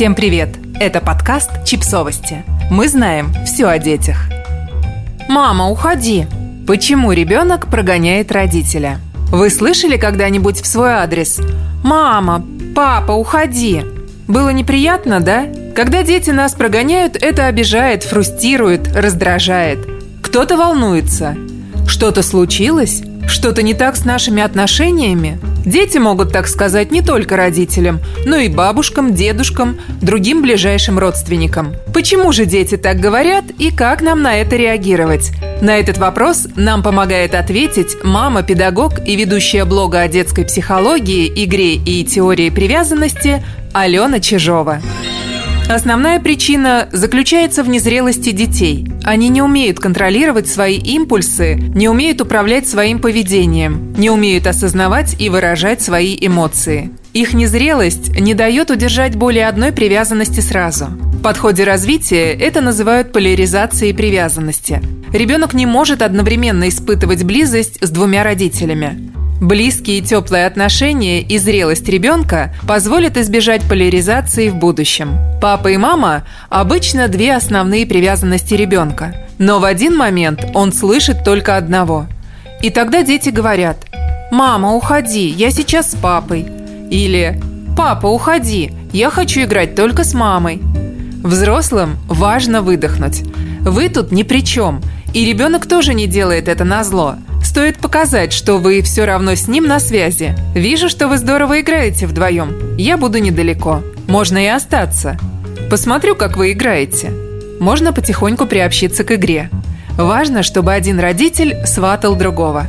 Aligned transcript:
Всем 0.00 0.14
привет! 0.14 0.56
Это 0.80 1.02
подкаст 1.02 1.62
«Чипсовости». 1.66 2.42
Мы 2.70 2.88
знаем 2.88 3.34
все 3.44 3.66
о 3.66 3.78
детях. 3.78 4.30
Мама, 5.28 5.68
уходи! 5.68 6.26
Почему 6.66 7.12
ребенок 7.12 7.66
прогоняет 7.66 8.32
родителя? 8.32 8.98
Вы 9.30 9.50
слышали 9.50 9.98
когда-нибудь 9.98 10.62
в 10.62 10.66
свой 10.66 10.92
адрес 10.92 11.38
«Мама, 11.84 12.42
папа, 12.74 13.12
уходи!» 13.12 13.82
Было 14.26 14.48
неприятно, 14.48 15.20
да? 15.20 15.46
Когда 15.76 16.02
дети 16.02 16.30
нас 16.30 16.54
прогоняют, 16.54 17.16
это 17.22 17.44
обижает, 17.44 18.02
фрустирует, 18.02 18.96
раздражает. 18.96 19.86
Кто-то 20.22 20.56
волнуется. 20.56 21.36
Что-то 21.86 22.22
случилось? 22.22 23.02
Что-то 23.28 23.62
не 23.62 23.74
так 23.74 23.96
с 23.96 24.06
нашими 24.06 24.42
отношениями? 24.42 25.38
Дети 25.64 25.98
могут 25.98 26.32
так 26.32 26.48
сказать 26.48 26.90
не 26.90 27.02
только 27.02 27.36
родителям, 27.36 28.00
но 28.24 28.36
и 28.36 28.48
бабушкам, 28.48 29.14
дедушкам, 29.14 29.78
другим 30.00 30.42
ближайшим 30.42 30.98
родственникам. 30.98 31.74
Почему 31.92 32.32
же 32.32 32.46
дети 32.46 32.76
так 32.76 32.98
говорят 32.98 33.44
и 33.58 33.70
как 33.70 34.00
нам 34.00 34.22
на 34.22 34.36
это 34.36 34.56
реагировать? 34.56 35.32
На 35.60 35.78
этот 35.78 35.98
вопрос 35.98 36.46
нам 36.56 36.82
помогает 36.82 37.34
ответить 37.34 37.98
мама-педагог 38.02 39.06
и 39.06 39.16
ведущая 39.16 39.64
блога 39.66 40.00
о 40.00 40.08
детской 40.08 40.44
психологии, 40.44 41.30
игре 41.44 41.74
и 41.74 42.04
теории 42.04 42.48
привязанности 42.48 43.44
Алена 43.74 44.18
Чижова. 44.20 44.80
Основная 45.68 46.18
причина 46.18 46.88
заключается 46.90 47.62
в 47.62 47.68
незрелости 47.68 48.32
детей. 48.32 48.89
Они 49.02 49.28
не 49.28 49.42
умеют 49.42 49.78
контролировать 49.78 50.48
свои 50.48 50.76
импульсы, 50.76 51.54
не 51.54 51.88
умеют 51.88 52.20
управлять 52.20 52.68
своим 52.68 52.98
поведением, 52.98 53.92
не 53.96 54.10
умеют 54.10 54.46
осознавать 54.46 55.16
и 55.18 55.28
выражать 55.28 55.80
свои 55.80 56.16
эмоции. 56.20 56.90
Их 57.12 57.32
незрелость 57.34 58.10
не 58.20 58.34
дает 58.34 58.70
удержать 58.70 59.16
более 59.16 59.48
одной 59.48 59.72
привязанности 59.72 60.40
сразу. 60.40 60.86
В 60.86 61.22
подходе 61.22 61.64
развития 61.64 62.32
это 62.32 62.60
называют 62.60 63.12
поляризацией 63.12 63.94
привязанности. 63.94 64.80
Ребенок 65.12 65.54
не 65.54 65.66
может 65.66 66.02
одновременно 66.02 66.68
испытывать 66.68 67.24
близость 67.24 67.78
с 67.84 67.90
двумя 67.90 68.22
родителями. 68.22 69.09
Близкие 69.40 69.98
и 69.98 70.02
теплые 70.02 70.44
отношения 70.44 71.22
и 71.22 71.38
зрелость 71.38 71.88
ребенка 71.88 72.54
позволят 72.68 73.16
избежать 73.16 73.62
поляризации 73.66 74.50
в 74.50 74.56
будущем. 74.56 75.16
Папа 75.40 75.68
и 75.68 75.78
мама– 75.78 76.26
обычно 76.50 77.08
две 77.08 77.34
основные 77.34 77.86
привязанности 77.86 78.52
ребенка. 78.52 79.16
Но 79.38 79.58
в 79.58 79.64
один 79.64 79.96
момент 79.96 80.44
он 80.52 80.74
слышит 80.74 81.24
только 81.24 81.56
одного. 81.56 82.06
И 82.60 82.68
тогда 82.68 83.02
дети 83.02 83.30
говорят 83.30 83.78
«Мама, 84.30 84.74
уходи, 84.74 85.28
я 85.28 85.50
сейчас 85.50 85.92
с 85.92 85.94
папой». 85.94 86.46
Или 86.90 87.40
«Папа, 87.78 88.08
уходи, 88.08 88.72
я 88.92 89.08
хочу 89.08 89.40
играть 89.44 89.74
только 89.74 90.04
с 90.04 90.12
мамой». 90.12 90.60
Взрослым 91.24 91.96
важно 92.08 92.60
выдохнуть. 92.60 93.22
Вы 93.60 93.88
тут 93.88 94.12
ни 94.12 94.22
при 94.22 94.44
чем, 94.44 94.82
и 95.14 95.24
ребенок 95.24 95.64
тоже 95.64 95.94
не 95.94 96.06
делает 96.06 96.46
это 96.46 96.64
на 96.64 96.84
зло– 96.84 97.14
Стоит 97.50 97.78
показать, 97.78 98.32
что 98.32 98.58
вы 98.58 98.80
все 98.80 99.04
равно 99.04 99.34
с 99.34 99.48
ним 99.48 99.66
на 99.66 99.80
связи. 99.80 100.36
Вижу, 100.54 100.88
что 100.88 101.08
вы 101.08 101.18
здорово 101.18 101.60
играете 101.60 102.06
вдвоем. 102.06 102.76
Я 102.78 102.96
буду 102.96 103.18
недалеко. 103.18 103.82
Можно 104.06 104.38
и 104.38 104.46
остаться. 104.46 105.18
Посмотрю, 105.68 106.14
как 106.14 106.36
вы 106.36 106.52
играете. 106.52 107.10
Можно 107.58 107.92
потихоньку 107.92 108.46
приобщиться 108.46 109.02
к 109.02 109.12
игре. 109.16 109.50
Важно, 109.96 110.44
чтобы 110.44 110.72
один 110.72 111.00
родитель 111.00 111.66
сватал 111.66 112.14
другого. 112.14 112.68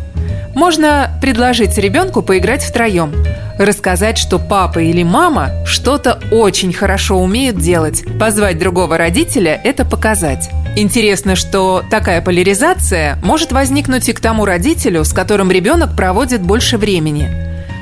Можно 0.56 1.12
предложить 1.22 1.78
ребенку 1.78 2.24
поиграть 2.24 2.64
втроем. 2.64 3.14
Рассказать, 3.60 4.18
что 4.18 4.40
папа 4.40 4.80
или 4.80 5.04
мама 5.04 5.52
что-то 5.64 6.20
очень 6.32 6.74
хорошо 6.74 7.20
умеют 7.20 7.58
делать. 7.58 8.04
Позвать 8.20 8.58
другого 8.58 8.98
родителя– 8.98 9.62
это 9.64 9.86
показать. 9.86 10.50
Интересно, 10.76 11.36
что 11.36 11.84
такая 11.90 12.22
поляризация 12.22 13.18
может 13.24 13.52
возникнуть 13.52 14.08
и 14.08 14.14
к 14.14 14.22
тому 14.22 14.46
родителю, 14.46 15.04
с 15.04 15.12
которым 15.12 15.52
ребенок 15.52 15.98
проводит 15.98 16.42
больше 16.42 16.78
времени. 16.78 17.30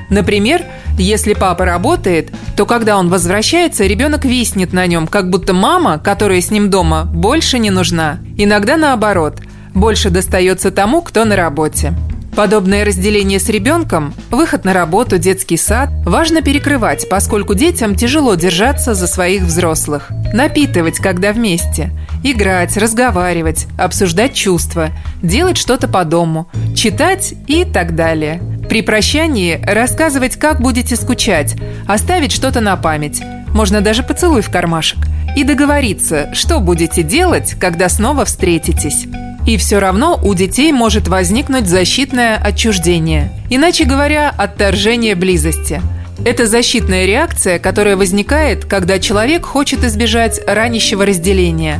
Например, 0.09 0.63
если 0.97 1.35
папа 1.35 1.65
работает, 1.65 2.29
то 2.57 2.65
когда 2.65 2.97
он 2.97 3.09
возвращается, 3.09 3.85
ребенок 3.85 4.25
виснет 4.25 4.73
на 4.73 4.87
нем, 4.87 5.05
как 5.05 5.29
будто 5.29 5.53
мама, 5.53 5.99
которая 5.99 6.41
с 6.41 6.49
ним 6.49 6.71
дома, 6.71 7.05
больше 7.05 7.59
не 7.59 7.69
нужна. 7.69 8.17
Иногда 8.37 8.75
наоборот, 8.75 9.39
больше 9.75 10.09
достается 10.09 10.71
тому, 10.71 11.03
кто 11.03 11.25
на 11.25 11.35
работе. 11.35 11.93
Подобное 12.35 12.85
разделение 12.85 13.39
с 13.39 13.49
ребенком, 13.49 14.13
выход 14.29 14.63
на 14.63 14.73
работу, 14.73 15.17
детский 15.17 15.57
сад 15.57 15.89
важно 16.05 16.41
перекрывать, 16.41 17.09
поскольку 17.09 17.53
детям 17.53 17.95
тяжело 17.95 18.35
держаться 18.35 18.93
за 18.93 19.07
своих 19.07 19.43
взрослых. 19.43 20.09
Напитывать, 20.33 20.99
когда 20.99 21.33
вместе. 21.33 21.91
Играть, 22.23 22.77
разговаривать, 22.77 23.67
обсуждать 23.77 24.33
чувства, 24.33 24.89
делать 25.21 25.57
что-то 25.57 25.87
по 25.87 26.05
дому, 26.05 26.47
читать 26.75 27.33
и 27.47 27.65
так 27.65 27.95
далее. 27.95 28.41
При 28.69 28.83
прощании 28.83 29.59
рассказывать, 29.65 30.35
как 30.35 30.61
будете 30.61 30.95
скучать, 30.95 31.55
оставить 31.87 32.31
что-то 32.31 32.61
на 32.61 32.77
память. 32.77 33.21
Можно 33.53 33.81
даже 33.81 34.03
поцелуй 34.03 34.41
в 34.41 34.49
кармашек. 34.51 34.99
И 35.35 35.43
договориться, 35.43 36.29
что 36.33 36.59
будете 36.59 37.03
делать, 37.03 37.55
когда 37.59 37.89
снова 37.89 38.25
встретитесь. 38.25 39.07
И 39.45 39.57
все 39.57 39.79
равно 39.79 40.19
у 40.21 40.33
детей 40.33 40.71
может 40.71 41.07
возникнуть 41.07 41.67
защитное 41.67 42.35
отчуждение. 42.37 43.31
Иначе 43.49 43.85
говоря, 43.85 44.33
отторжение 44.35 45.15
близости. 45.15 45.81
Это 46.25 46.45
защитная 46.45 47.05
реакция, 47.05 47.59
которая 47.59 47.95
возникает, 47.95 48.65
когда 48.65 48.99
человек 48.99 49.45
хочет 49.45 49.83
избежать 49.83 50.41
ранящего 50.45 51.05
разделения. 51.05 51.79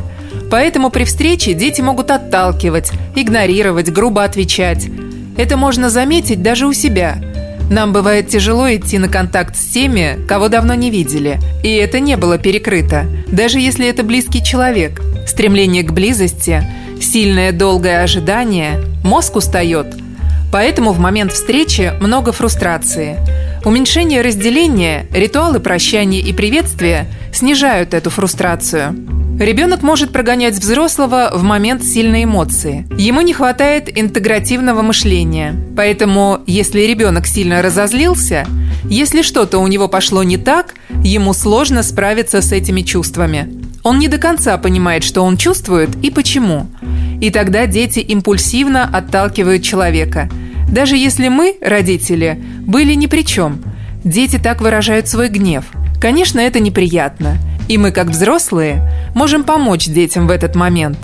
Поэтому 0.50 0.90
при 0.90 1.04
встрече 1.04 1.52
дети 1.52 1.80
могут 1.80 2.10
отталкивать, 2.10 2.90
игнорировать, 3.14 3.92
грубо 3.92 4.24
отвечать. 4.24 4.88
Это 5.36 5.56
можно 5.56 5.90
заметить 5.90 6.42
даже 6.42 6.66
у 6.66 6.72
себя. 6.72 7.22
Нам 7.70 7.92
бывает 7.92 8.28
тяжело 8.28 8.68
идти 8.74 8.98
на 8.98 9.08
контакт 9.08 9.56
с 9.56 9.64
теми, 9.66 10.18
кого 10.26 10.48
давно 10.48 10.74
не 10.74 10.90
видели. 10.90 11.38
И 11.62 11.72
это 11.76 12.00
не 12.00 12.16
было 12.16 12.36
перекрыто, 12.36 13.06
даже 13.28 13.60
если 13.60 13.86
это 13.86 14.02
близкий 14.02 14.42
человек. 14.42 15.00
Стремление 15.26 15.82
к 15.84 15.92
близости– 15.92 16.64
Сильное 17.00 17.50
долгое 17.52 18.02
ожидание, 18.02 18.84
мозг 19.02 19.36
устает. 19.36 19.86
Поэтому 20.52 20.92
в 20.92 20.98
момент 20.98 21.32
встречи 21.32 21.92
много 22.00 22.32
фрустрации. 22.32 23.16
Уменьшение 23.64 24.20
разделения, 24.20 25.06
ритуалы 25.12 25.60
прощания 25.60 26.20
и 26.20 26.32
приветствия 26.32 27.06
снижают 27.32 27.94
эту 27.94 28.10
фрустрацию. 28.10 28.94
Ребенок 29.40 29.82
может 29.82 30.12
прогонять 30.12 30.58
взрослого 30.58 31.30
в 31.32 31.42
момент 31.42 31.82
сильной 31.82 32.24
эмоции. 32.24 32.86
Ему 32.98 33.22
не 33.22 33.32
хватает 33.32 33.88
интегративного 33.98 34.82
мышления. 34.82 35.54
Поэтому, 35.74 36.40
если 36.46 36.82
ребенок 36.82 37.26
сильно 37.26 37.62
разозлился, 37.62 38.46
если 38.84 39.22
что-то 39.22 39.58
у 39.58 39.66
него 39.66 39.88
пошло 39.88 40.22
не 40.22 40.36
так, 40.36 40.74
ему 41.02 41.32
сложно 41.32 41.82
справиться 41.82 42.42
с 42.42 42.52
этими 42.52 42.82
чувствами. 42.82 43.48
Он 43.82 43.98
не 43.98 44.08
до 44.08 44.18
конца 44.18 44.58
понимает, 44.58 45.04
что 45.04 45.22
он 45.22 45.38
чувствует 45.38 45.88
и 46.02 46.10
почему. 46.10 46.66
И 47.20 47.30
тогда 47.30 47.66
дети 47.66 48.00
импульсивно 48.00 48.84
отталкивают 48.84 49.62
человека. 49.62 50.28
Даже 50.68 50.96
если 50.96 51.28
мы, 51.28 51.56
родители, 51.60 52.40
были 52.60 52.94
ни 52.94 53.06
при 53.06 53.22
чем. 53.22 53.62
Дети 54.04 54.38
так 54.38 54.60
выражают 54.60 55.08
свой 55.08 55.28
гнев. 55.28 55.64
Конечно, 56.00 56.40
это 56.40 56.60
неприятно. 56.60 57.36
И 57.68 57.76
мы, 57.76 57.92
как 57.92 58.08
взрослые, 58.08 58.82
можем 59.14 59.44
помочь 59.44 59.86
детям 59.86 60.26
в 60.26 60.30
этот 60.30 60.54
момент. 60.54 60.98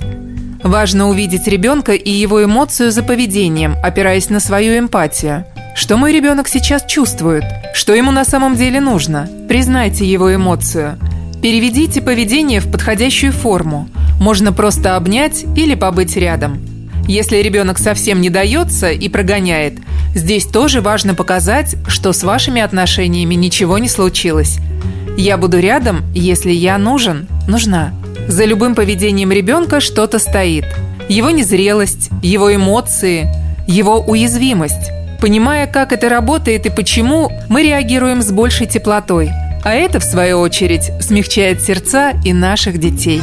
Важно 0.62 1.08
увидеть 1.08 1.46
ребенка 1.46 1.92
и 1.92 2.10
его 2.10 2.42
эмоцию 2.42 2.90
за 2.90 3.02
поведением, 3.02 3.76
опираясь 3.84 4.30
на 4.30 4.40
свою 4.40 4.78
эмпатию. 4.78 5.44
Что 5.76 5.96
мой 5.98 6.12
ребенок 6.12 6.48
сейчас 6.48 6.86
чувствует? 6.86 7.44
Что 7.74 7.94
ему 7.94 8.10
на 8.10 8.24
самом 8.24 8.56
деле 8.56 8.80
нужно? 8.80 9.28
Признайте 9.48 10.06
его 10.06 10.34
эмоцию. 10.34 10.98
Переведите 11.42 12.00
поведение 12.00 12.60
в 12.60 12.72
подходящую 12.72 13.32
форму. 13.32 13.88
Можно 14.20 14.52
просто 14.52 14.96
обнять 14.96 15.44
или 15.56 15.74
побыть 15.74 16.16
рядом. 16.16 16.60
Если 17.06 17.36
ребенок 17.36 17.78
совсем 17.78 18.20
не 18.20 18.30
дается 18.30 18.90
и 18.90 19.08
прогоняет, 19.08 19.74
здесь 20.14 20.44
тоже 20.44 20.80
важно 20.80 21.14
показать, 21.14 21.76
что 21.86 22.12
с 22.12 22.24
вашими 22.24 22.60
отношениями 22.60 23.34
ничего 23.34 23.78
не 23.78 23.88
случилось. 23.88 24.58
Я 25.16 25.36
буду 25.36 25.60
рядом, 25.60 26.04
если 26.14 26.50
я 26.50 26.78
нужен, 26.78 27.28
нужна. 27.46 27.92
За 28.26 28.44
любым 28.44 28.74
поведением 28.74 29.30
ребенка 29.30 29.80
что-то 29.80 30.18
стоит. 30.18 30.64
Его 31.08 31.30
незрелость, 31.30 32.10
его 32.22 32.52
эмоции, 32.52 33.28
его 33.68 34.00
уязвимость. 34.00 34.90
Понимая, 35.20 35.66
как 35.66 35.92
это 35.92 36.08
работает 36.08 36.66
и 36.66 36.70
почему, 36.70 37.30
мы 37.48 37.62
реагируем 37.62 38.20
с 38.20 38.32
большей 38.32 38.66
теплотой. 38.66 39.30
А 39.62 39.72
это, 39.72 40.00
в 40.00 40.04
свою 40.04 40.40
очередь, 40.40 40.90
смягчает 41.00 41.62
сердца 41.62 42.12
и 42.24 42.32
наших 42.32 42.78
детей. 42.78 43.22